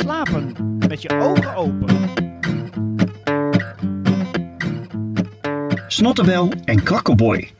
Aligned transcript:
slapen 0.00 0.76
met 0.88 1.02
je 1.02 1.20
ogen 1.20 1.54
open. 1.54 2.10
Snottebel 5.88 6.52
en 6.64 6.82
Kwakkelboy. 6.82 7.50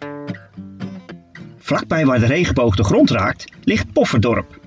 Vlakbij 1.58 2.06
waar 2.06 2.18
de 2.18 2.26
regenboog 2.26 2.76
de 2.76 2.84
grond 2.84 3.10
raakt, 3.10 3.52
ligt 3.64 3.92
Pofferdorp. 3.92 4.60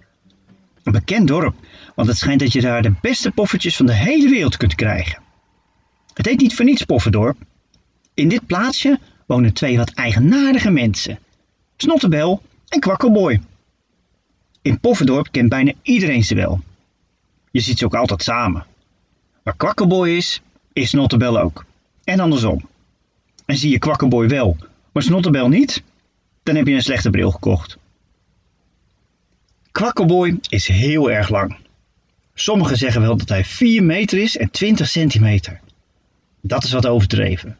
Een 0.84 0.92
bekend 0.92 1.28
dorp, 1.28 1.56
want 1.96 2.08
het 2.08 2.18
schijnt 2.18 2.40
dat 2.40 2.54
je 2.54 2.62
daar 2.62 2.82
de 2.82 2.94
beste 3.02 3.32
poffertjes 3.32 3.76
van 3.76 3.86
de 3.86 3.94
hele 3.94 4.30
wereld 4.30 4.58
kunt 4.58 4.76
krijgen. 4.76 5.22
Het 6.14 6.26
heet 6.26 6.40
niet 6.40 6.56
voor 6.56 6.66
niets 6.66 6.84
Pofferdorp. 6.84 7.38
In 8.14 8.28
dit 8.28 8.46
plaatsje 8.46 9.00
wonen 9.26 9.54
twee 9.54 9.78
wat 9.78 9.94
eigenaardige 9.94 10.70
mensen. 10.72 11.20
Snottebel 11.78 12.42
en 12.68 12.80
Kwakkelboy. 12.80 13.42
In 14.62 14.80
Pofferdorp 14.80 15.28
kent 15.32 15.50
bijna 15.50 15.74
iedereen 15.82 16.24
ze 16.24 16.36
wel. 16.36 16.62
Je 17.54 17.60
ziet 17.60 17.78
ze 17.78 17.86
ook 17.86 17.96
altijd 17.96 18.24
samen. 18.24 18.66
Waar 19.44 19.56
Kwakkelboy 19.56 20.10
is, 20.10 20.42
is 20.74 20.90
Snottebel 20.90 21.40
ook. 21.40 21.66
En 22.04 22.20
andersom. 22.20 22.70
En 23.46 23.58
zie 23.58 23.72
je 23.72 23.80
Kwakkelboy 23.80 24.28
wel, 24.28 24.58
maar 24.92 25.04
Snottebel 25.04 25.48
niet, 25.48 25.84
dan 26.44 26.56
heb 26.56 26.68
je 26.68 26.74
een 26.74 26.82
slechte 26.82 27.10
bril 27.10 27.32
gekocht. 27.32 27.78
Kwakkelboy 29.72 30.40
is 30.50 30.68
heel 30.68 31.12
erg 31.12 31.30
lang. 31.30 31.56
Sommigen 32.34 32.78
zeggen 32.78 33.02
wel 33.02 33.18
dat 33.18 33.30
hij 33.30 33.46
4 33.46 33.84
meter 33.84 34.20
is 34.20 34.38
en 34.38 34.52
20 34.52 34.88
centimeter. 34.88 35.60
Dat 36.42 36.64
is 36.64 36.72
wat 36.72 36.86
overdreven. 36.86 37.58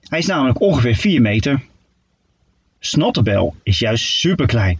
Hij 0.00 0.18
is 0.18 0.26
namelijk 0.26 0.60
ongeveer 0.60 0.96
4 0.96 1.20
meter. 1.20 1.62
Snottebel 2.78 3.54
is 3.62 3.78
juist 3.78 4.04
super 4.04 4.46
klein. 4.46 4.78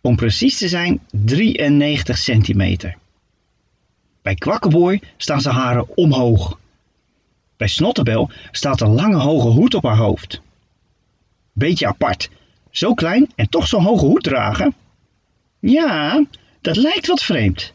Om 0.00 0.16
precies 0.16 0.58
te 0.58 0.68
zijn 0.68 1.00
93 1.10 2.18
centimeter. 2.18 3.00
Bij 4.22 4.34
Kwakkelboy 4.34 5.00
staan 5.16 5.40
zijn 5.40 5.54
haren 5.54 5.96
omhoog. 5.96 6.58
Bij 7.56 7.68
Snottebel 7.68 8.30
staat 8.50 8.80
een 8.80 8.94
lange 8.94 9.16
hoge 9.16 9.48
hoed 9.48 9.74
op 9.74 9.82
haar 9.82 9.96
hoofd. 9.96 10.40
Beetje 11.52 11.86
apart. 11.86 12.30
Zo 12.70 12.94
klein 12.94 13.30
en 13.34 13.48
toch 13.48 13.68
zo'n 13.68 13.82
hoge 13.82 14.04
hoed 14.04 14.22
dragen? 14.22 14.74
Ja, 15.60 16.24
dat 16.60 16.76
lijkt 16.76 17.06
wat 17.06 17.22
vreemd. 17.22 17.72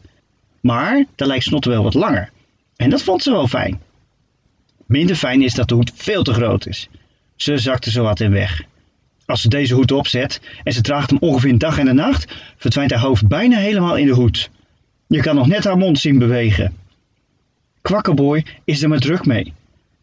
Maar 0.60 1.04
dan 1.14 1.28
lijkt 1.28 1.44
Snottebel 1.44 1.82
wat 1.82 1.94
langer. 1.94 2.30
En 2.76 2.90
dat 2.90 3.02
vond 3.02 3.22
ze 3.22 3.30
wel 3.30 3.48
fijn. 3.48 3.80
Minder 4.86 5.16
fijn 5.16 5.42
is 5.42 5.54
dat 5.54 5.68
de 5.68 5.74
hoed 5.74 5.92
veel 5.94 6.22
te 6.22 6.32
groot 6.32 6.66
is. 6.66 6.88
Ze 7.36 7.58
zakte 7.58 7.90
zo 7.90 8.02
wat 8.02 8.20
in 8.20 8.30
weg. 8.30 8.62
Als 9.26 9.40
ze 9.40 9.48
deze 9.48 9.74
hoed 9.74 9.92
opzet 9.92 10.40
en 10.64 10.72
ze 10.72 10.80
draagt 10.80 11.10
hem 11.10 11.18
ongeveer 11.18 11.50
een 11.50 11.58
dag 11.58 11.78
en 11.78 11.86
een 11.86 11.94
nacht, 11.94 12.32
verdwijnt 12.56 12.90
haar 12.90 13.00
hoofd 13.00 13.28
bijna 13.28 13.56
helemaal 13.56 13.96
in 13.96 14.06
de 14.06 14.12
hoed. 14.12 14.50
Je 15.08 15.20
kan 15.20 15.34
nog 15.34 15.46
net 15.46 15.64
haar 15.64 15.76
mond 15.78 15.98
zien 15.98 16.18
bewegen. 16.18 16.76
Kwakkelboy 17.80 18.44
is 18.64 18.82
er 18.82 18.88
maar 18.88 18.98
druk 18.98 19.26
mee. 19.26 19.52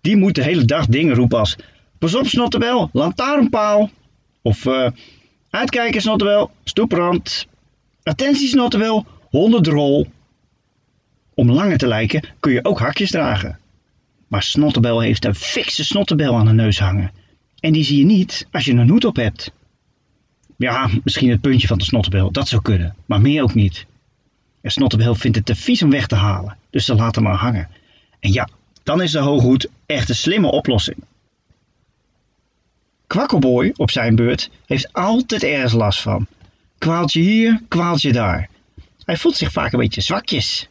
Die 0.01 0.17
moet 0.17 0.35
de 0.35 0.43
hele 0.43 0.65
dag 0.65 0.85
dingen 0.85 1.15
roepen 1.15 1.39
als: 1.39 1.55
Pas 1.97 2.15
op, 2.15 2.27
Snottebel, 2.27 2.89
lantaarnpaal. 2.93 3.89
Of 4.41 4.65
uh, 4.65 4.87
Uitkijken, 5.49 6.01
Snottebel, 6.01 6.51
stoeprand. 6.63 7.47
Attentie, 8.03 8.47
Snottebel, 8.47 9.05
hondendrol. 9.29 10.07
Om 11.33 11.51
langer 11.51 11.77
te 11.77 11.87
lijken 11.87 12.27
kun 12.39 12.51
je 12.51 12.65
ook 12.65 12.79
hakjes 12.79 13.11
dragen. 13.11 13.59
Maar 14.27 14.43
Snottebel 14.43 14.99
heeft 14.99 15.25
een 15.25 15.35
fikse 15.35 15.83
Snottebel 15.83 16.35
aan 16.35 16.45
de 16.45 16.53
neus 16.53 16.79
hangen. 16.79 17.11
En 17.59 17.73
die 17.73 17.83
zie 17.83 17.97
je 17.97 18.05
niet 18.05 18.47
als 18.51 18.65
je 18.65 18.73
een 18.73 18.89
hoed 18.89 19.05
op 19.05 19.15
hebt. 19.15 19.51
Ja, 20.57 20.89
misschien 21.03 21.29
het 21.29 21.41
puntje 21.41 21.67
van 21.67 21.77
de 21.77 21.83
Snottebel, 21.83 22.31
dat 22.31 22.47
zou 22.47 22.61
kunnen, 22.61 22.95
maar 23.05 23.21
meer 23.21 23.43
ook 23.43 23.53
niet. 23.53 23.85
En 24.65 24.71
Snottebel 24.71 25.15
vindt 25.15 25.37
het 25.37 25.45
te 25.45 25.55
vies 25.55 25.83
om 25.83 25.89
weg 25.89 26.07
te 26.07 26.15
halen, 26.15 26.57
dus 26.69 26.85
ze 26.85 26.95
laat 26.95 27.15
hem 27.15 27.23
maar 27.23 27.35
hangen. 27.35 27.69
En 28.19 28.31
ja, 28.31 28.49
dan 28.83 29.01
is 29.01 29.11
de 29.11 29.19
hooghoed 29.19 29.67
echt 29.85 30.09
een 30.09 30.15
slimme 30.15 30.51
oplossing. 30.51 30.97
Kwakkelboy 33.07 33.73
op 33.75 33.91
zijn 33.91 34.15
beurt 34.15 34.49
heeft 34.65 34.93
altijd 34.93 35.43
ergens 35.43 35.73
last 35.73 36.01
van. 36.01 36.27
Kwaaltje 36.77 37.21
hier, 37.21 37.61
kwaaltje 37.67 38.11
daar. 38.11 38.49
Hij 39.03 39.17
voelt 39.17 39.35
zich 39.35 39.51
vaak 39.51 39.73
een 39.73 39.79
beetje 39.79 40.01
zwakjes. 40.01 40.69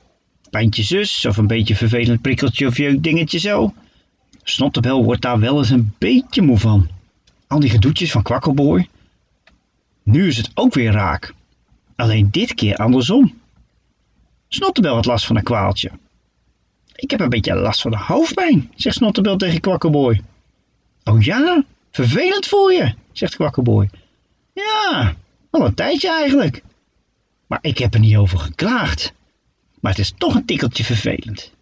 Pijntje 0.50 0.82
zus 0.82 1.26
of 1.26 1.36
een 1.36 1.46
beetje 1.46 1.76
vervelend 1.76 2.22
prikkeltje 2.22 2.66
of 2.66 2.76
jeukdingetje 2.76 3.38
zo. 3.38 3.74
Snottebel 4.42 5.04
wordt 5.04 5.22
daar 5.22 5.38
wel 5.38 5.58
eens 5.58 5.70
een 5.70 5.94
beetje 5.98 6.42
moe 6.42 6.58
van. 6.58 6.88
Al 7.46 7.60
die 7.60 7.70
gedoetjes 7.70 8.10
van 8.10 8.22
Kwakkelboy. 8.22 8.88
Nu 10.02 10.26
is 10.26 10.36
het 10.36 10.50
ook 10.54 10.74
weer 10.74 10.92
raak. 10.92 11.34
Alleen 11.96 12.30
dit 12.30 12.54
keer 12.54 12.76
andersom. 12.76 13.42
Snottebel 14.54 14.94
had 14.94 15.04
last 15.04 15.26
van 15.26 15.36
een 15.36 15.42
kwaaltje. 15.42 15.90
Ik 16.94 17.10
heb 17.10 17.20
een 17.20 17.28
beetje 17.28 17.54
last 17.54 17.80
van 17.80 17.90
de 17.90 17.98
hoofdpijn, 17.98 18.72
zegt 18.74 18.96
Snottebel 18.96 19.36
tegen 19.36 19.60
Kwakkelboy. 19.60 20.22
Oh 21.04 21.22
ja, 21.22 21.64
vervelend 21.90 22.46
voor 22.46 22.72
je, 22.72 22.94
zegt 23.12 23.34
Kwakkelboy. 23.34 23.90
Ja, 24.52 25.14
al 25.50 25.64
een 25.64 25.74
tijdje 25.74 26.10
eigenlijk. 26.10 26.62
Maar 27.46 27.58
ik 27.60 27.78
heb 27.78 27.94
er 27.94 28.00
niet 28.00 28.16
over 28.16 28.38
geklaagd. 28.38 29.12
Maar 29.80 29.90
het 29.90 30.00
is 30.00 30.14
toch 30.16 30.34
een 30.34 30.44
tikkeltje 30.44 30.84
vervelend. 30.84 31.52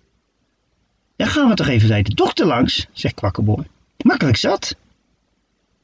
Dan 1.16 1.26
gaan 1.26 1.48
we 1.48 1.54
toch 1.54 1.69
even 1.69 1.88
bij 1.88 2.02
de 2.02 2.14
dokter 2.14 2.47
langs, 2.47 2.86
zegt 2.92 3.14
Kwakkelboy. 3.14 3.66
Makkelijk 4.02 4.36
zat. 4.36 4.76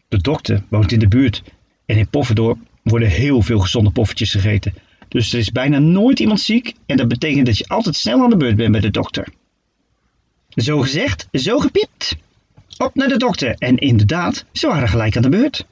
De 0.08 0.18
dokter 0.18 0.62
woont 0.68 0.92
in 0.92 0.98
de 0.98 1.08
buurt 1.08 1.42
en 1.86 1.96
in 1.96 2.08
Poffendorp 2.08 2.58
worden 2.82 3.08
heel 3.08 3.42
veel 3.42 3.58
gezonde 3.58 3.90
poffertjes 3.90 4.30
gegeten. 4.30 4.74
Dus 5.08 5.32
er 5.32 5.38
is 5.38 5.50
bijna 5.50 5.78
nooit 5.78 6.20
iemand 6.20 6.40
ziek 6.40 6.74
en 6.86 6.96
dat 6.96 7.08
betekent 7.08 7.46
dat 7.46 7.58
je 7.58 7.68
altijd 7.68 7.96
snel 7.96 8.22
aan 8.22 8.30
de 8.30 8.36
beurt 8.36 8.56
bent 8.56 8.72
bij 8.72 8.80
de 8.80 8.90
dokter. 8.90 9.28
Zo 10.48 10.80
gezegd, 10.80 11.28
zo 11.32 11.58
gepiept. 11.58 12.16
Op 12.78 12.94
naar 12.94 13.08
de 13.08 13.16
dokter 13.16 13.54
en 13.58 13.76
inderdaad, 13.76 14.44
ze 14.52 14.66
waren 14.66 14.88
gelijk 14.88 15.16
aan 15.16 15.22
de 15.22 15.28
beurt. 15.28 15.66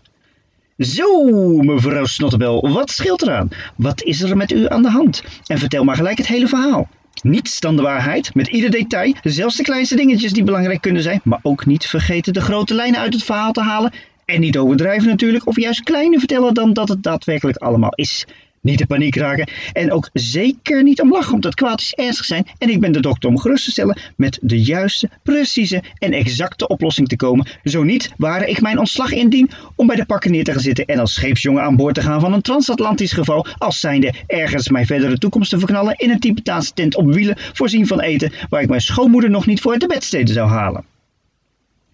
Zo, 0.79 1.27
mevrouw 1.63 2.05
Snottebel, 2.05 2.69
wat 2.73 2.91
scheelt 2.91 3.23
eraan? 3.23 3.49
Wat 3.77 4.03
is 4.03 4.21
er 4.21 4.37
met 4.37 4.53
u 4.53 4.69
aan 4.69 4.83
de 4.83 4.91
hand? 4.91 5.23
En 5.47 5.59
vertel 5.59 5.85
maar 5.85 5.97
gelijk 5.97 6.19
het 6.19 6.27
hele 6.27 6.49
verhaal. 6.49 6.89
Niets 7.23 7.61
dan 7.61 7.77
de 7.77 7.83
waarheid, 7.83 8.35
met 8.35 8.49
ieder 8.49 8.71
detail, 8.71 9.15
zelfs 9.23 9.57
de 9.57 9.63
kleinste 9.63 9.97
dingetjes 9.97 10.33
die 10.33 10.45
belangrijk 10.45 10.81
kunnen 10.81 11.03
zijn, 11.03 11.21
maar 11.25 11.39
ook 11.43 11.67
niet 11.67 11.87
vergeten 11.87 12.33
de 12.33 12.41
grote 12.41 12.75
lijnen 12.75 13.01
uit 13.01 13.15
het 13.15 13.25
verhaal 13.25 13.53
te 13.53 13.63
halen 13.63 13.93
en 14.25 14.41
niet 14.41 14.59
overdrijven 14.59 15.09
natuurlijk, 15.09 15.47
of 15.47 15.57
juist 15.57 15.83
kleiner 15.83 16.19
vertellen 16.19 16.55
dan 16.55 16.73
dat 16.73 16.89
het 16.89 17.03
daadwerkelijk 17.03 17.57
allemaal 17.57 17.93
is. 17.95 18.27
Niet 18.67 18.81
in 18.81 18.87
paniek 18.87 19.17
raken 19.17 19.49
en 19.73 19.93
ook 19.93 20.11
zeker 20.13 20.83
niet 20.83 21.01
om 21.01 21.11
lachen 21.11 21.35
omdat 21.35 21.55
kwaad 21.55 21.81
is 21.81 21.95
ernstig 21.95 22.25
zijn 22.25 22.47
en 22.59 22.71
ik 22.71 22.81
ben 22.81 22.93
de 22.93 23.01
dokter 23.01 23.29
om 23.29 23.39
gerust 23.39 23.65
te 23.65 23.71
stellen 23.71 23.99
met 24.17 24.39
de 24.43 24.63
juiste, 24.63 25.11
precieze 25.23 25.83
en 25.99 26.13
exacte 26.13 26.69
oplossing 26.69 27.09
te 27.09 27.17
komen. 27.17 27.47
Zo 27.65 27.83
niet, 27.83 28.13
waar 28.17 28.49
ik 28.49 28.61
mijn 28.61 28.79
ontslag 28.79 29.13
indien 29.13 29.51
om 29.77 29.87
bij 29.87 29.97
de 29.97 30.05
pakken 30.05 30.31
neer 30.31 30.45
te 30.45 30.53
gaan 30.53 30.61
zitten 30.61 30.85
en 30.85 30.99
als 30.99 31.15
scheepsjongen 31.15 31.63
aan 31.63 31.77
boord 31.77 31.95
te 31.95 32.01
gaan 32.01 32.21
van 32.21 32.33
een 32.33 32.43
transatlantisch 32.43 33.13
geval 33.13 33.47
als 33.59 33.81
zijnde 33.81 34.15
ergens 34.27 34.69
mijn 34.69 34.87
verdere 34.87 35.19
toekomst 35.19 35.51
te 35.51 35.59
verknallen 35.59 35.97
in 35.97 36.11
een 36.11 36.21
Tibetaanse 36.21 36.73
tent 36.73 36.97
op 36.97 37.13
wielen 37.13 37.39
voorzien 37.53 37.87
van 37.87 38.01
eten 38.01 38.33
waar 38.49 38.63
ik 38.63 38.69
mijn 38.69 38.81
schoonmoeder 38.81 39.31
nog 39.31 39.47
niet 39.47 39.61
voor 39.61 39.73
uit 39.73 39.81
de 39.81 39.87
bedsteden 39.87 40.35
zou 40.35 40.49
halen. 40.49 40.85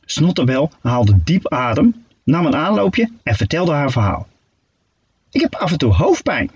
Snotterbel 0.05 0.71
haalde 0.81 1.19
diep 1.25 1.53
adem, 1.53 2.05
nam 2.25 2.47
een 2.47 2.57
aanloopje 2.57 3.11
en 3.23 3.35
vertelde 3.35 3.73
haar 3.73 3.91
verhaal. 3.91 4.27
Ik 5.31 5.41
heb 5.41 5.55
af 5.55 5.73
en 5.73 5.79
toe 5.79 5.93
hoofdpijn. 5.93 6.51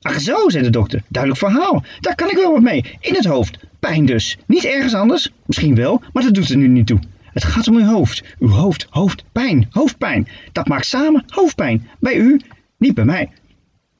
Ach 0.00 0.20
zo, 0.20 0.48
zei 0.48 0.64
de 0.64 0.70
dokter. 0.70 1.02
Duidelijk 1.08 1.44
verhaal. 1.44 1.84
Daar 2.00 2.14
kan 2.14 2.30
ik 2.30 2.36
wel 2.36 2.52
wat 2.52 2.62
mee. 2.62 2.84
In 3.00 3.14
het 3.14 3.24
hoofd. 3.24 3.58
Pijn 3.80 4.06
dus. 4.06 4.38
Niet 4.46 4.64
ergens 4.64 4.94
anders. 4.94 5.30
Misschien 5.46 5.74
wel, 5.74 6.02
maar 6.12 6.22
dat 6.22 6.34
doet 6.34 6.48
er 6.48 6.56
nu 6.56 6.68
niet 6.68 6.86
toe. 6.86 6.98
Het 7.22 7.44
gaat 7.44 7.68
om 7.68 7.76
uw 7.76 7.84
hoofd. 7.84 8.22
Uw 8.38 8.48
hoofd, 8.48 8.86
hoofd, 8.90 9.24
pijn, 9.32 9.66
hoofdpijn. 9.70 10.28
Dat 10.52 10.68
maakt 10.68 10.86
samen 10.86 11.24
hoofdpijn. 11.26 11.88
Bij 11.98 12.14
u, 12.14 12.40
niet 12.78 12.94
bij 12.94 13.04
mij. 13.04 13.30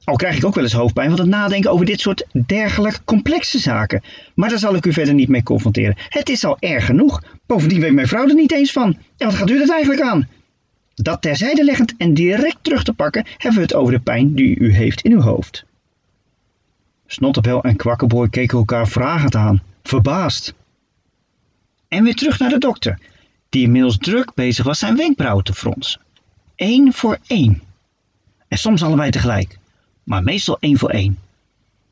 Al 0.03 0.15
krijg 0.15 0.37
ik 0.37 0.45
ook 0.45 0.55
wel 0.55 0.63
eens 0.63 0.73
hoofdpijn 0.73 1.09
van 1.09 1.19
het 1.19 1.29
nadenken 1.29 1.71
over 1.71 1.85
dit 1.85 1.99
soort 1.99 2.25
dergelijk 2.45 2.99
complexe 3.05 3.59
zaken. 3.59 4.03
Maar 4.35 4.49
daar 4.49 4.59
zal 4.59 4.75
ik 4.75 4.85
u 4.85 4.93
verder 4.93 5.13
niet 5.13 5.29
mee 5.29 5.43
confronteren. 5.43 5.95
Het 6.09 6.29
is 6.29 6.45
al 6.45 6.57
erg 6.59 6.85
genoeg. 6.85 7.23
Bovendien 7.45 7.79
weet 7.79 7.93
mijn 7.93 8.07
vrouw 8.07 8.27
er 8.27 8.33
niet 8.33 8.53
eens 8.53 8.71
van. 8.71 8.97
En 9.17 9.25
wat 9.25 9.35
gaat 9.35 9.49
u 9.49 9.61
er 9.61 9.69
eigenlijk 9.69 10.01
aan? 10.01 10.27
Dat 10.95 11.21
terzijde 11.21 11.63
leggend 11.63 11.93
en 11.97 12.13
direct 12.13 12.57
terug 12.61 12.83
te 12.83 12.93
pakken, 12.93 13.25
hebben 13.37 13.59
we 13.59 13.65
het 13.65 13.73
over 13.73 13.93
de 13.93 13.99
pijn 13.99 14.35
die 14.35 14.59
u 14.59 14.73
heeft 14.73 15.01
in 15.01 15.11
uw 15.11 15.21
hoofd. 15.21 15.65
Snottebel 17.07 17.63
en 17.63 17.75
Kwakkelboy 17.75 18.29
keken 18.29 18.57
elkaar 18.57 18.87
vragend 18.87 19.35
aan, 19.35 19.61
verbaasd. 19.83 20.53
En 21.87 22.03
weer 22.03 22.15
terug 22.15 22.39
naar 22.39 22.49
de 22.49 22.57
dokter, 22.57 22.99
die 23.49 23.63
inmiddels 23.63 23.97
druk 23.97 24.33
bezig 24.33 24.65
was 24.65 24.79
zijn 24.79 24.95
wenkbrauwen 24.95 25.43
te 25.43 25.53
fronsen. 25.53 26.01
Eén 26.55 26.93
voor 26.93 27.17
één. 27.27 27.61
En 28.47 28.57
soms 28.57 28.83
allebei 28.83 29.11
tegelijk, 29.11 29.59
maar 30.03 30.23
meestal 30.23 30.57
één 30.59 30.77
voor 30.77 30.89
één. 30.89 31.19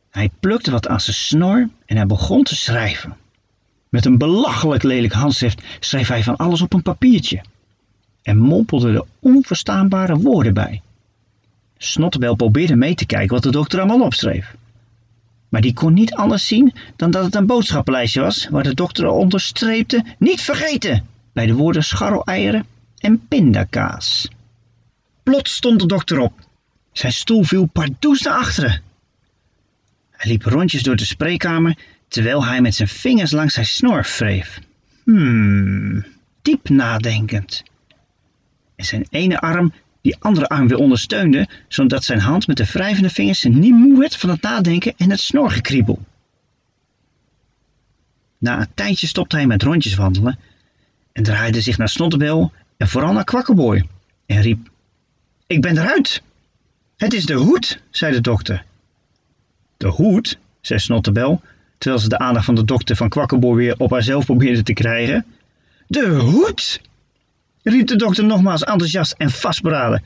Hij 0.09 0.29
plukte 0.39 0.71
wat 0.71 0.87
aan 0.87 1.01
zijn 1.01 1.15
snor 1.15 1.69
en 1.85 1.95
hij 1.95 2.05
begon 2.05 2.43
te 2.43 2.55
schrijven. 2.55 3.17
Met 3.89 4.05
een 4.05 4.17
belachelijk 4.17 4.83
lelijk 4.83 5.13
handschrift 5.13 5.61
schreef 5.79 6.07
hij 6.07 6.23
van 6.23 6.35
alles 6.35 6.61
op 6.61 6.73
een 6.73 6.81
papiertje 6.81 7.41
en 8.21 8.37
mompelde 8.37 8.93
er 8.93 9.05
onverstaanbare 9.19 10.17
woorden 10.17 10.53
bij. 10.53 10.81
Snottebel 11.77 12.35
probeerde 12.35 12.75
mee 12.75 12.95
te 12.95 13.05
kijken 13.05 13.33
wat 13.33 13.43
de 13.43 13.51
dokter 13.51 13.79
allemaal 13.79 14.01
opschreef. 14.01 14.55
Maar 15.55 15.63
die 15.63 15.73
kon 15.73 15.93
niet 15.93 16.13
anders 16.13 16.47
zien 16.47 16.73
dan 16.95 17.11
dat 17.11 17.23
het 17.25 17.35
een 17.35 17.45
boodschappenlijstje 17.45 18.21
was 18.21 18.47
waar 18.49 18.63
de 18.63 18.73
dokter 18.73 19.07
onderstreepte 19.07 20.03
niet 20.19 20.41
vergeten 20.41 21.07
bij 21.33 21.45
de 21.45 21.53
woorden 21.53 21.83
scharreleieren 21.83 22.65
en 22.97 23.27
pindakaas. 23.27 24.27
Plots 25.23 25.55
stond 25.55 25.79
de 25.79 25.85
dokter 25.85 26.19
op. 26.19 26.33
Zijn 26.91 27.11
stoel 27.11 27.43
viel 27.43 27.65
pardoes 27.65 28.21
naar 28.21 28.33
achteren. 28.33 28.81
Hij 30.11 30.31
liep 30.31 30.43
rondjes 30.43 30.83
door 30.83 30.95
de 30.95 31.05
spreekkamer 31.05 31.77
terwijl 32.07 32.45
hij 32.45 32.61
met 32.61 32.75
zijn 32.75 32.89
vingers 32.89 33.31
langs 33.31 33.53
zijn 33.53 33.65
snor 33.65 34.07
wreef. 34.17 34.59
Hmm, 35.03 36.05
diep 36.41 36.69
nadenkend. 36.69 37.63
En 38.75 38.85
zijn 38.85 39.07
ene 39.09 39.39
arm 39.39 39.73
die 40.05 40.15
andere 40.19 40.47
arm 40.47 40.67
weer 40.67 40.77
ondersteunde, 40.77 41.47
zodat 41.67 42.03
zijn 42.03 42.19
hand 42.19 42.47
met 42.47 42.57
de 42.57 42.65
wrijvende 42.65 43.09
vingers 43.09 43.43
niet 43.43 43.73
moe 43.73 43.99
werd 43.99 44.15
van 44.15 44.29
het 44.29 44.41
nadenken 44.41 44.93
en 44.97 45.09
het 45.09 45.19
snorgekriebel. 45.19 45.99
Na 48.37 48.59
een 48.59 48.67
tijdje 48.73 49.07
stopte 49.07 49.35
hij 49.35 49.47
met 49.47 49.63
rondjes 49.63 49.95
wandelen 49.95 50.39
en 51.11 51.23
draaide 51.23 51.61
zich 51.61 51.77
naar 51.77 51.89
Snottebel 51.89 52.51
en 52.77 52.87
vooral 52.87 53.13
naar 53.13 53.23
Kwakkerboy 53.23 53.87
en 54.25 54.41
riep: 54.41 54.69
Ik 55.47 55.61
ben 55.61 55.77
eruit! 55.77 56.21
Het 56.97 57.13
is 57.13 57.25
de 57.25 57.33
hoed, 57.33 57.81
zei 57.89 58.13
de 58.13 58.21
dokter. 58.21 58.65
De 59.77 59.87
hoed, 59.87 60.37
zei 60.61 60.79
Snottebel, 60.79 61.41
terwijl 61.77 62.01
ze 62.01 62.09
de 62.09 62.17
aandacht 62.17 62.45
van 62.45 62.55
de 62.55 62.65
dokter 62.65 62.95
van 62.95 63.09
Kwakkerboy 63.09 63.55
weer 63.55 63.75
op 63.77 63.91
haarzelf 63.91 64.25
probeerde 64.25 64.63
te 64.63 64.73
krijgen. 64.73 65.25
De 65.87 66.07
hoed! 66.07 66.81
Riep 67.71 67.87
de 67.87 67.95
dokter 67.95 68.23
nogmaals 68.23 68.63
enthousiast 68.63 69.15
en 69.17 69.29
vastberaden. 69.29 70.03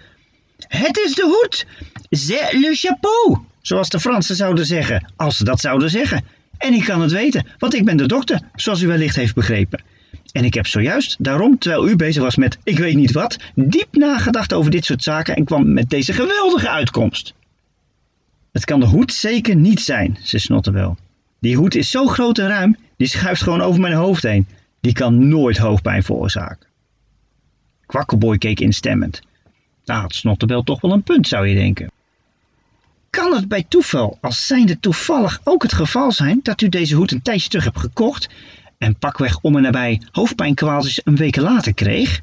Het 0.58 0.98
is 0.98 1.16
de 1.16 1.24
hoed! 1.24 1.66
C'est 2.10 2.52
le 2.54 2.76
chapeau! 2.76 3.38
Zoals 3.62 3.90
de 3.90 4.00
Fransen 4.00 4.36
zouden 4.36 4.66
zeggen, 4.66 5.12
als 5.16 5.38
ze 5.38 5.44
dat 5.44 5.60
zouden 5.60 5.90
zeggen. 5.90 6.24
En 6.58 6.74
ik 6.74 6.84
kan 6.84 7.02
het 7.02 7.12
weten, 7.12 7.46
want 7.58 7.74
ik 7.74 7.86
ben 7.86 7.98
de 7.98 8.08
dokter, 8.08 8.42
zoals 8.56 8.82
u 8.82 8.88
wellicht 8.88 9.16
heeft 9.16 9.36
begrepen. 9.36 9.82
En 10.32 10.44
ik 10.44 10.54
heb 10.54 10.68
zojuist, 10.68 11.16
daarom, 11.20 11.58
terwijl 11.58 11.88
u 11.90 11.96
bezig 11.96 12.24
was 12.24 12.36
met 12.36 12.58
ik 12.64 12.78
weet 12.78 12.96
niet 12.96 13.12
wat, 13.12 13.38
diep 13.56 13.96
nagedacht 13.96 14.54
over 14.54 14.72
dit 14.72 14.86
soort 14.86 15.04
zaken 15.04 15.36
en 15.36 15.46
kwam 15.46 15.74
met 15.74 15.90
deze 15.90 16.14
geweldige 16.14 16.70
uitkomst. 16.70 17.34
Het 18.52 18.66
kan 18.66 18.80
de 18.80 18.86
hoed 18.86 19.14
zeker 19.14 19.56
niet 19.56 19.82
zijn, 19.82 20.18
zei 20.24 20.42
Snottebel. 20.42 20.98
Die 21.40 21.56
hoed 21.56 21.76
is 21.76 21.90
zo 21.90 22.08
groot 22.08 22.38
en 22.38 22.48
ruim, 22.48 22.78
die 22.98 23.08
schuift 23.08 23.42
gewoon 23.42 23.62
over 23.62 23.82
mijn 23.82 23.94
hoofd 23.94 24.24
heen. 24.24 24.48
Die 24.82 24.94
kan 24.94 25.28
nooit 25.28 25.58
hoofdpijn 25.58 26.04
veroorzaken. 26.04 26.69
Kwakkelboy 27.90 28.38
keek 28.38 28.60
instemmend. 28.60 29.22
Daar 29.84 30.02
had 30.02 30.16
Snottebel 30.16 30.64
toch 30.64 30.82
wel 30.82 30.92
een 30.92 31.04
punt, 31.04 31.28
zou 31.28 31.48
je 31.48 31.56
denken. 31.56 31.92
Kan 33.10 33.34
het 33.34 33.48
bij 33.48 33.66
toeval, 33.68 34.18
als 34.22 34.48
zijnde 34.48 34.80
toevallig 34.80 35.42
ook 35.44 35.64
het 35.64 35.74
geval 35.74 36.12
zijn, 36.12 36.40
dat 36.44 36.62
u 36.62 36.70
deze 36.70 36.96
hoed 36.96 37.12
een 37.12 37.22
tijdje 37.22 37.50
terug 37.50 37.64
hebt 37.64 37.80
gekocht 37.80 38.30
en 38.78 38.96
pakweg 38.96 39.40
om 39.42 39.56
en 39.56 39.62
nabij 39.62 40.02
hoofdpijnkwaaltjes 40.12 41.02
een 41.04 41.16
week 41.16 41.36
later 41.36 41.74
kreeg? 41.74 42.22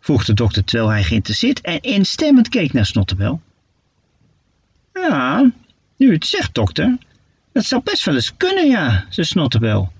vroeg 0.00 0.24
de 0.24 0.34
dokter 0.34 0.64
terwijl 0.64 0.90
hij 0.90 1.02
geïnteresseerd 1.02 1.60
en 1.60 1.80
instemmend 1.80 2.48
keek 2.48 2.72
naar 2.72 2.86
Snottebel. 2.86 3.40
Ja, 4.92 5.50
nu 5.96 6.12
het 6.12 6.26
zegt, 6.26 6.54
dokter. 6.54 6.98
Dat 7.52 7.64
zou 7.64 7.82
best 7.84 8.04
wel 8.04 8.14
eens 8.14 8.36
kunnen, 8.36 8.68
ja, 8.68 9.06
zei 9.08 9.26
Snottebel. 9.26 9.92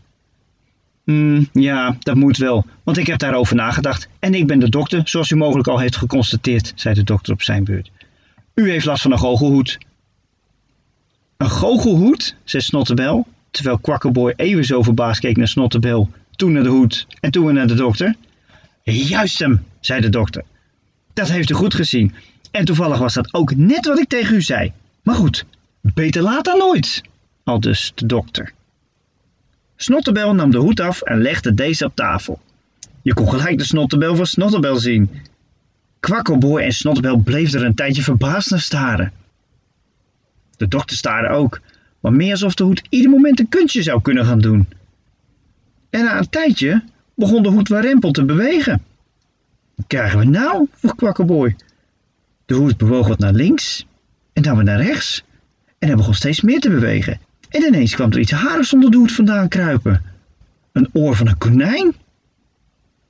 Hmm, 1.08 1.48
ja, 1.52 1.96
dat 1.98 2.16
moet 2.16 2.36
wel, 2.36 2.66
want 2.82 2.96
ik 2.96 3.06
heb 3.06 3.18
daarover 3.18 3.56
nagedacht 3.56 4.08
en 4.18 4.34
ik 4.34 4.46
ben 4.46 4.58
de 4.58 4.68
dokter, 4.68 5.00
zoals 5.04 5.30
u 5.30 5.36
mogelijk 5.36 5.68
al 5.68 5.78
heeft 5.78 5.96
geconstateerd, 5.96 6.72
zei 6.74 6.94
de 6.94 7.02
dokter 7.02 7.32
op 7.32 7.42
zijn 7.42 7.64
beurt. 7.64 7.90
U 8.54 8.70
heeft 8.70 8.84
last 8.84 9.02
van 9.02 9.12
een 9.12 9.18
goochelhoed. 9.18 9.78
Een 11.36 11.50
goochelhoed, 11.50 12.36
zei 12.44 12.62
Snottebel, 12.62 13.26
terwijl 13.50 13.78
Kwakkerboy 13.78 14.32
even 14.36 14.64
zo 14.64 14.82
verbaasd 14.82 15.20
keek 15.20 15.36
naar 15.36 15.48
Snottebel, 15.48 16.10
toen 16.36 16.52
naar 16.52 16.62
de 16.62 16.68
hoed 16.68 17.06
en 17.20 17.30
toen 17.30 17.44
weer 17.44 17.54
naar 17.54 17.66
de 17.66 17.74
dokter. 17.74 18.14
Juist 18.82 19.38
hem, 19.38 19.64
zei 19.80 20.00
de 20.00 20.08
dokter. 20.08 20.44
Dat 21.12 21.30
heeft 21.30 21.50
u 21.50 21.54
goed 21.54 21.74
gezien. 21.74 22.14
En 22.50 22.64
toevallig 22.64 22.98
was 22.98 23.14
dat 23.14 23.34
ook 23.34 23.54
net 23.54 23.86
wat 23.86 23.98
ik 23.98 24.08
tegen 24.08 24.34
u 24.34 24.42
zei. 24.42 24.72
Maar 25.02 25.14
goed, 25.14 25.44
beter 25.80 26.22
laat 26.22 26.44
dan 26.44 26.58
nooit, 26.58 27.02
aldus 27.44 27.92
de 27.94 28.06
dokter. 28.06 28.52
Snottebel 29.80 30.34
nam 30.34 30.50
de 30.50 30.58
hoed 30.58 30.80
af 30.80 31.02
en 31.02 31.22
legde 31.22 31.54
deze 31.54 31.84
op 31.84 31.94
tafel. 31.94 32.40
Je 33.02 33.14
kon 33.14 33.30
gelijk 33.30 33.58
de 33.58 33.64
Snottebel 33.64 34.16
van 34.16 34.26
Snottebel 34.26 34.76
zien. 34.76 35.10
Kwakkelboy 36.00 36.60
en 36.60 36.72
Snottebel 36.72 37.16
bleven 37.16 37.60
er 37.60 37.66
een 37.66 37.74
tijdje 37.74 38.02
verbaasd 38.02 38.50
naar 38.50 38.60
staren. 38.60 39.12
De 40.56 40.68
dokter 40.68 40.96
staarde 40.96 41.28
ook, 41.28 41.60
maar 42.00 42.12
meer 42.12 42.30
alsof 42.30 42.54
de 42.54 42.64
hoed 42.64 42.82
ieder 42.88 43.10
moment 43.10 43.40
een 43.40 43.48
kunstje 43.48 43.82
zou 43.82 44.02
kunnen 44.02 44.24
gaan 44.24 44.40
doen. 44.40 44.68
En 45.90 46.04
na 46.04 46.18
een 46.18 46.28
tijdje 46.28 46.82
begon 47.14 47.42
de 47.42 47.48
hoed 47.48 47.68
warempel 47.68 48.10
te 48.10 48.24
bewegen. 48.24 48.82
Wat 49.74 49.86
krijgen 49.86 50.18
we 50.18 50.24
nou? 50.24 50.68
vroeg 50.72 50.94
Kwakkelboy. 50.94 51.56
De 52.46 52.54
hoed 52.54 52.76
bewoog 52.76 53.08
wat 53.08 53.18
naar 53.18 53.32
links 53.32 53.86
en 54.32 54.42
dan 54.42 54.54
weer 54.54 54.64
naar 54.64 54.82
rechts. 54.82 55.24
En 55.78 55.88
hij 55.88 55.96
begon 55.96 56.14
steeds 56.14 56.40
meer 56.40 56.60
te 56.60 56.70
bewegen. 56.70 57.20
En 57.48 57.62
ineens 57.62 57.94
kwam 57.94 58.10
er 58.10 58.18
iets 58.18 58.30
harigs 58.30 58.72
onder 58.72 58.90
de 58.90 58.96
hoed 58.96 59.12
vandaan 59.12 59.48
kruipen. 59.48 60.02
Een 60.72 60.88
oor 60.92 61.16
van 61.16 61.28
een 61.28 61.38
konijn? 61.38 61.94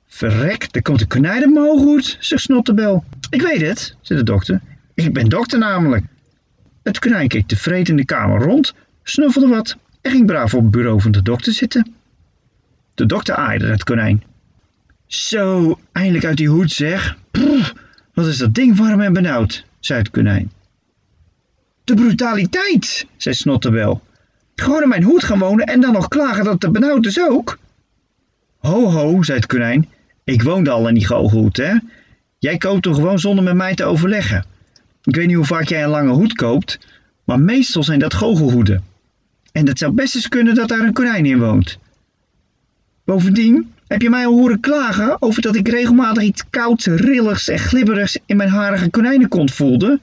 Verrek, 0.07 0.67
er 0.71 0.81
komt 0.81 1.01
een 1.01 1.07
konijn 1.07 1.43
in 1.43 1.53
mijn 1.53 1.65
hooghoed, 1.65 2.17
zegt 2.19 2.41
Snottebel. 2.41 3.03
Ik 3.29 3.41
weet 3.41 3.61
het, 3.61 3.95
zei 4.01 4.19
de 4.19 4.25
dokter. 4.25 4.61
Ik 4.93 5.13
ben 5.13 5.29
dokter 5.29 5.59
namelijk. 5.59 6.05
Het 6.83 6.99
konijn 6.99 7.27
keek 7.27 7.47
tevreden 7.47 7.87
in 7.87 7.95
de 7.95 8.05
kamer 8.05 8.41
rond, 8.41 8.73
snuffelde 9.03 9.47
wat 9.47 9.77
en 10.01 10.11
ging 10.11 10.25
braaf 10.25 10.53
op 10.53 10.61
het 10.61 10.71
bureau 10.71 11.01
van 11.01 11.11
de 11.11 11.21
dokter 11.21 11.53
zitten. 11.53 11.93
De 12.93 13.05
dokter 13.05 13.35
aaide 13.35 13.67
het 13.67 13.83
konijn. 13.83 14.23
Zo, 15.07 15.79
eindelijk 15.91 16.25
uit 16.25 16.37
die 16.37 16.49
hoed 16.49 16.71
zeg. 16.71 17.17
Wat 18.13 18.27
is 18.27 18.37
dat 18.37 18.53
ding 18.53 18.77
warm 18.77 19.01
en 19.01 19.13
benauwd, 19.13 19.65
zei 19.79 19.99
het 19.99 20.09
konijn. 20.09 20.51
De 21.83 21.93
brutaliteit, 21.93 23.05
zei 23.17 23.35
Snottebel. 23.35 24.01
Gewoon 24.59 24.81
in 24.81 24.89
mijn 24.89 25.03
hoed 25.03 25.23
gaan 25.23 25.39
wonen 25.39 25.65
en 25.65 25.81
dan 25.81 25.93
nog 25.93 26.07
klagen 26.07 26.43
dat 26.43 26.61
het 26.61 26.71
benauwd 26.71 27.05
is 27.05 27.19
ook. 27.19 27.57
Ho 28.57 28.89
ho, 28.91 29.23
zei 29.23 29.37
het 29.37 29.47
konijn. 29.47 29.89
Ik 30.23 30.43
woonde 30.43 30.69
al 30.69 30.87
in 30.87 30.93
die 30.93 31.05
goochelhoed, 31.05 31.57
hè? 31.57 31.75
Jij 32.39 32.57
koopt 32.57 32.83
toch 32.83 32.95
gewoon 32.95 33.19
zonder 33.19 33.43
met 33.43 33.55
mij 33.55 33.75
te 33.75 33.83
overleggen. 33.83 34.45
Ik 35.03 35.15
weet 35.15 35.27
niet 35.27 35.35
hoe 35.35 35.45
vaak 35.45 35.67
jij 35.67 35.83
een 35.83 35.89
lange 35.89 36.11
hoed 36.11 36.33
koopt, 36.33 36.79
maar 37.23 37.39
meestal 37.39 37.83
zijn 37.83 37.99
dat 37.99 38.13
goochelhoeden. 38.13 38.83
En 39.51 39.67
het 39.67 39.77
zou 39.77 39.91
best 39.91 40.15
eens 40.15 40.27
kunnen 40.27 40.55
dat 40.55 40.67
daar 40.67 40.79
een 40.79 40.93
konijn 40.93 41.25
in 41.25 41.39
woont. 41.39 41.77
Bovendien 43.05 43.73
heb 43.87 44.01
je 44.01 44.09
mij 44.09 44.25
al 44.25 44.33
horen 44.33 44.59
klagen 44.59 45.21
over 45.21 45.41
dat 45.41 45.55
ik 45.55 45.67
regelmatig 45.67 46.23
iets 46.23 46.43
kouds, 46.49 46.85
rilligs 46.85 47.47
en 47.47 47.59
glibberigs 47.59 48.17
in 48.25 48.37
mijn 48.37 48.49
harige 48.49 48.89
konijnenkont 48.89 49.51
voelde? 49.51 49.99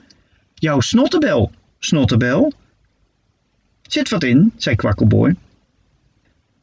Jouw 0.55 0.81
snottebel, 0.81 1.51
snottebel. 1.79 2.53
Zit 3.87 4.09
wat 4.09 4.25
in, 4.25 4.52
zei 4.57 4.76
Kwakkelboy. 4.76 5.35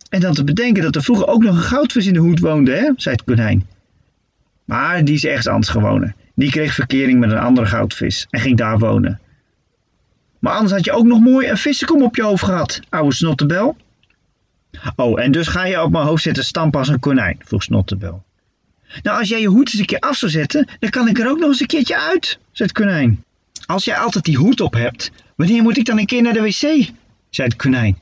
En 0.10 0.20
dan 0.20 0.34
te 0.34 0.44
bedenken 0.44 0.84
dat 0.84 0.96
er 0.96 1.04
vroeger 1.04 1.28
ook 1.28 1.44
nog 1.44 1.56
een 1.56 1.62
goudvis 1.62 2.06
in 2.06 2.14
de 2.14 2.20
hoed 2.20 2.40
woonde, 2.40 2.72
hè, 2.72 2.92
zei 2.96 3.16
het 3.16 3.24
konijn. 3.24 3.68
Maar 4.66 5.04
die 5.06 5.16
is 5.16 5.26
echt 5.26 5.48
anders 5.48 5.70
gewonnen. 5.70 6.16
Die 6.36 6.50
kreeg 6.50 6.74
verkering 6.74 7.20
met 7.20 7.32
een 7.32 7.38
andere 7.38 7.68
goudvis 7.68 8.28
en 8.30 8.40
ging 8.40 8.58
daar 8.58 8.80
wonen. 8.80 9.20
Maar 10.40 10.54
anders 10.54 10.72
had 10.72 10.86
je 10.86 10.92
ook 10.92 11.06
nog 11.06 11.20
mooi 11.20 11.50
een 11.50 11.58
vissenkom 11.58 12.04
op 12.04 12.16
je 12.16 12.24
hoofd 12.24 12.44
gehad, 12.44 12.80
oude 12.90 13.16
snottebel. 13.16 13.78
Oh, 14.96 15.22
en 15.22 15.32
dus 15.32 15.48
ga 15.48 15.66
je 15.66 15.82
op 15.82 15.92
mijn 15.92 16.06
hoofd 16.06 16.24
zitten 16.24 16.44
stampen 16.44 16.80
als 16.80 16.88
een 16.88 17.00
konijn, 17.00 17.42
vroeg 17.46 17.64
Snottebel. 17.64 18.24
Nou, 19.02 19.20
als 19.20 19.30
jij 19.30 19.42
je 19.42 19.48
hoed 19.48 19.66
eens 19.72 19.80
een 19.80 19.86
keer 19.86 20.00
af 20.00 20.18
zou 20.18 20.32
zetten, 20.32 20.68
dan 20.80 20.90
kan 20.90 21.08
ik 21.08 21.20
er 21.20 21.30
ook 21.30 21.40
nog 21.40 21.50
eens 21.50 21.60
een 21.60 21.68
keertje 21.68 22.00
uit, 22.00 22.40
zei 22.52 22.70
het 22.70 22.72
konijn. 22.72 23.24
Als 23.66 23.86
jij 23.86 23.98
altijd 23.98 24.26
die 24.26 24.38
hoed 24.38 24.62
op 24.62 24.74
hebt, 24.74 25.12
wanneer 25.36 25.62
moet 25.62 25.78
ik 25.78 25.86
dan 25.86 26.00
een 26.00 26.06
keer 26.06 26.22
naar 26.22 26.34
de 26.34 26.42
wc? 26.42 26.92
Zei 27.36 27.48
het 27.48 27.58
konijn. 27.58 27.98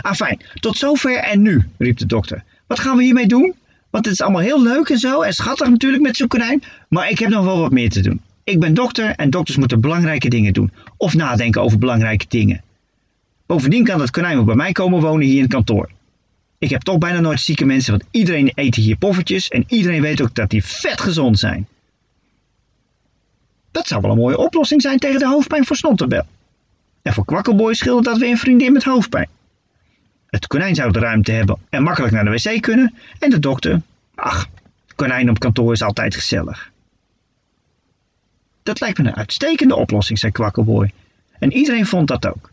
Ah, 0.00 0.12
fijn, 0.12 0.40
tot 0.54 0.76
zover 0.76 1.16
en 1.16 1.42
nu, 1.42 1.68
riep 1.78 1.98
de 1.98 2.06
dokter. 2.06 2.44
Wat 2.66 2.80
gaan 2.80 2.96
we 2.96 3.02
hiermee 3.02 3.26
doen? 3.26 3.54
Want 3.90 4.04
het 4.04 4.14
is 4.14 4.20
allemaal 4.20 4.40
heel 4.40 4.62
leuk 4.62 4.88
en 4.88 4.98
zo 4.98 5.22
en 5.22 5.32
schattig 5.32 5.68
natuurlijk 5.68 6.02
met 6.02 6.16
zo'n 6.16 6.28
konijn, 6.28 6.62
maar 6.88 7.10
ik 7.10 7.18
heb 7.18 7.30
nog 7.30 7.44
wel 7.44 7.58
wat 7.58 7.70
meer 7.70 7.90
te 7.90 8.00
doen. 8.00 8.20
Ik 8.44 8.60
ben 8.60 8.74
dokter 8.74 9.10
en 9.10 9.30
dokters 9.30 9.56
moeten 9.56 9.80
belangrijke 9.80 10.28
dingen 10.28 10.52
doen 10.52 10.72
of 10.96 11.14
nadenken 11.14 11.62
over 11.62 11.78
belangrijke 11.78 12.26
dingen. 12.28 12.62
Bovendien 13.46 13.84
kan 13.84 14.00
het 14.00 14.10
konijn 14.10 14.34
wel 14.34 14.44
bij 14.44 14.54
mij 14.54 14.72
komen 14.72 15.00
wonen 15.00 15.26
hier 15.26 15.36
in 15.36 15.42
het 15.42 15.52
kantoor. 15.52 15.90
Ik 16.58 16.70
heb 16.70 16.82
toch 16.82 16.98
bijna 16.98 17.20
nooit 17.20 17.40
zieke 17.40 17.64
mensen, 17.64 17.90
want 17.90 18.04
iedereen 18.10 18.52
eet 18.54 18.74
hier 18.74 18.96
poffertjes 18.96 19.48
en 19.48 19.64
iedereen 19.68 20.02
weet 20.02 20.22
ook 20.22 20.34
dat 20.34 20.50
die 20.50 20.64
vet 20.64 21.00
gezond 21.00 21.38
zijn. 21.38 21.66
Dat 23.70 23.86
zou 23.86 24.00
wel 24.00 24.10
een 24.10 24.16
mooie 24.16 24.38
oplossing 24.38 24.82
zijn 24.82 24.98
tegen 24.98 25.18
de 25.18 25.26
hoofdpijn 25.26 25.64
voor 25.64 25.76
Snotterbel. 25.76 26.26
En 27.04 27.12
voor 27.12 27.24
Kwakkelboy 27.24 27.74
scheelde 27.74 28.02
dat 28.02 28.18
weer 28.18 28.30
een 28.30 28.38
vriendin 28.38 28.72
met 28.72 28.84
hoofdpijn. 28.84 29.28
Het 30.26 30.46
konijn 30.46 30.74
zou 30.74 30.92
de 30.92 30.98
ruimte 30.98 31.32
hebben 31.32 31.58
en 31.68 31.82
makkelijk 31.82 32.12
naar 32.12 32.24
de 32.24 32.30
wc 32.30 32.62
kunnen. 32.62 32.94
En 33.18 33.30
de 33.30 33.38
dokter, 33.38 33.80
ach, 34.14 34.46
konijn 34.94 35.30
op 35.30 35.38
kantoor 35.38 35.72
is 35.72 35.82
altijd 35.82 36.14
gezellig. 36.14 36.70
Dat 38.62 38.80
lijkt 38.80 38.98
me 38.98 39.08
een 39.08 39.16
uitstekende 39.16 39.76
oplossing, 39.76 40.18
zei 40.18 40.32
Kwakkelboy. 40.32 40.92
En 41.38 41.52
iedereen 41.52 41.86
vond 41.86 42.08
dat 42.08 42.26
ook. 42.26 42.50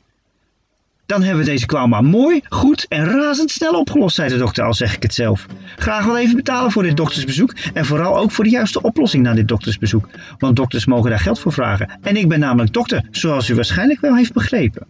Dan 1.11 1.23
hebben 1.23 1.43
we 1.43 1.49
deze 1.49 1.65
kwaal 1.65 1.87
maar 1.87 2.03
mooi, 2.03 2.41
goed 2.49 2.85
en 2.89 3.05
razendsnel 3.05 3.79
opgelost, 3.79 4.15
zei 4.15 4.29
de 4.29 4.37
dokter, 4.37 4.63
al 4.63 4.73
zeg 4.73 4.95
ik 4.95 5.03
het 5.03 5.13
zelf. 5.13 5.45
Graag 5.75 6.05
wel 6.05 6.17
even 6.17 6.35
betalen 6.35 6.71
voor 6.71 6.83
dit 6.83 6.97
doktersbezoek 6.97 7.53
en 7.73 7.85
vooral 7.85 8.17
ook 8.17 8.31
voor 8.31 8.43
de 8.43 8.49
juiste 8.49 8.81
oplossing 8.81 9.23
na 9.23 9.33
dit 9.33 9.47
doktersbezoek. 9.47 10.09
Want 10.37 10.55
dokters 10.55 10.85
mogen 10.85 11.09
daar 11.09 11.19
geld 11.19 11.39
voor 11.39 11.53
vragen. 11.53 11.99
En 12.01 12.15
ik 12.15 12.27
ben 12.27 12.39
namelijk 12.39 12.73
dokter, 12.73 13.07
zoals 13.11 13.49
u 13.49 13.55
waarschijnlijk 13.55 14.01
wel 14.01 14.15
heeft 14.15 14.33
begrepen. 14.33 14.87